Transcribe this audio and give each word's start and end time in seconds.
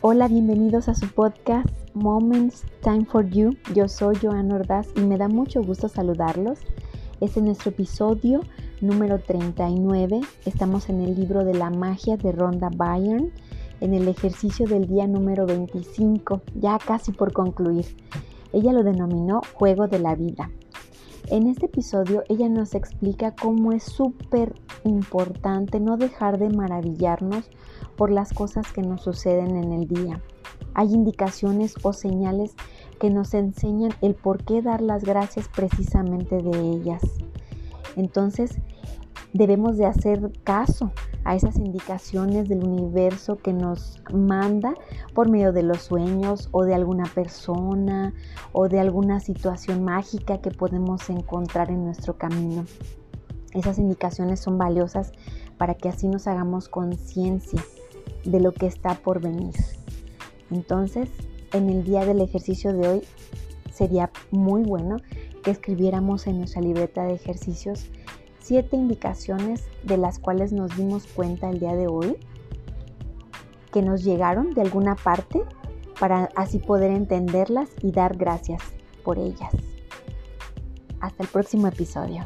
Hola, 0.00 0.28
bienvenidos 0.28 0.88
a 0.88 0.94
su 0.94 1.08
podcast 1.08 1.66
Moments 1.92 2.62
Time 2.84 3.04
for 3.04 3.28
You. 3.28 3.56
Yo 3.74 3.88
soy 3.88 4.14
Joana 4.22 4.54
Ordaz 4.54 4.86
y 4.94 5.00
me 5.00 5.18
da 5.18 5.26
mucho 5.26 5.60
gusto 5.60 5.88
saludarlos. 5.88 6.60
Este 7.20 7.40
es 7.40 7.44
nuestro 7.44 7.70
episodio 7.70 8.42
número 8.80 9.18
39. 9.18 10.20
Estamos 10.44 10.88
en 10.88 11.00
el 11.00 11.16
libro 11.16 11.44
de 11.44 11.54
la 11.54 11.70
magia 11.70 12.16
de 12.16 12.30
Rhonda 12.30 12.68
Byrne, 12.68 13.32
en 13.80 13.92
el 13.92 14.06
ejercicio 14.06 14.68
del 14.68 14.86
día 14.86 15.08
número 15.08 15.46
25, 15.46 16.42
ya 16.54 16.78
casi 16.78 17.10
por 17.10 17.32
concluir. 17.32 17.86
Ella 18.52 18.72
lo 18.72 18.84
denominó 18.84 19.40
Juego 19.54 19.88
de 19.88 19.98
la 19.98 20.14
Vida. 20.14 20.48
En 21.30 21.46
este 21.46 21.66
episodio 21.66 22.24
ella 22.30 22.48
nos 22.48 22.74
explica 22.74 23.34
cómo 23.34 23.72
es 23.72 23.82
súper 23.82 24.54
importante 24.84 25.78
no 25.78 25.98
dejar 25.98 26.38
de 26.38 26.48
maravillarnos 26.48 27.50
por 27.96 28.10
las 28.10 28.32
cosas 28.32 28.72
que 28.72 28.80
nos 28.80 29.02
suceden 29.02 29.56
en 29.56 29.72
el 29.72 29.86
día. 29.86 30.22
Hay 30.72 30.94
indicaciones 30.94 31.74
o 31.82 31.92
señales 31.92 32.54
que 32.98 33.10
nos 33.10 33.34
enseñan 33.34 33.92
el 34.00 34.14
por 34.14 34.42
qué 34.42 34.62
dar 34.62 34.80
las 34.80 35.04
gracias 35.04 35.48
precisamente 35.54 36.40
de 36.40 36.58
ellas. 36.58 37.02
Entonces, 37.96 38.58
debemos 39.32 39.76
de 39.76 39.86
hacer 39.86 40.32
caso 40.44 40.92
a 41.24 41.36
esas 41.36 41.56
indicaciones 41.56 42.48
del 42.48 42.64
universo 42.64 43.36
que 43.36 43.52
nos 43.52 44.02
manda 44.12 44.74
por 45.14 45.28
medio 45.28 45.52
de 45.52 45.62
los 45.62 45.82
sueños 45.82 46.48
o 46.52 46.64
de 46.64 46.74
alguna 46.74 47.04
persona 47.04 48.14
o 48.52 48.68
de 48.68 48.80
alguna 48.80 49.20
situación 49.20 49.84
mágica 49.84 50.38
que 50.38 50.50
podemos 50.50 51.10
encontrar 51.10 51.70
en 51.70 51.84
nuestro 51.84 52.16
camino. 52.16 52.64
Esas 53.52 53.78
indicaciones 53.78 54.40
son 54.40 54.58
valiosas 54.58 55.12
para 55.56 55.74
que 55.74 55.88
así 55.88 56.08
nos 56.08 56.26
hagamos 56.26 56.68
conciencia 56.68 57.62
de 58.24 58.40
lo 58.40 58.52
que 58.52 58.66
está 58.66 58.94
por 58.94 59.20
venir. 59.20 59.54
Entonces, 60.50 61.08
en 61.52 61.68
el 61.68 61.84
día 61.84 62.04
del 62.04 62.20
ejercicio 62.20 62.72
de 62.72 62.88
hoy 62.88 63.02
sería 63.72 64.10
muy 64.30 64.62
bueno 64.62 64.96
que 65.42 65.50
escribiéramos 65.50 66.26
en 66.26 66.38
nuestra 66.38 66.60
libreta 66.60 67.04
de 67.04 67.14
ejercicios 67.14 67.90
siete 68.40 68.76
indicaciones 68.76 69.66
de 69.82 69.96
las 69.96 70.18
cuales 70.18 70.52
nos 70.52 70.76
dimos 70.76 71.06
cuenta 71.06 71.50
el 71.50 71.60
día 71.60 71.74
de 71.74 71.86
hoy, 71.86 72.16
que 73.72 73.82
nos 73.82 74.02
llegaron 74.02 74.54
de 74.54 74.62
alguna 74.62 74.94
parte 74.94 75.42
para 75.98 76.30
así 76.36 76.58
poder 76.58 76.90
entenderlas 76.90 77.70
y 77.82 77.92
dar 77.92 78.16
gracias 78.16 78.62
por 79.04 79.18
ellas. 79.18 79.52
Hasta 81.00 81.22
el 81.22 81.28
próximo 81.28 81.66
episodio. 81.68 82.24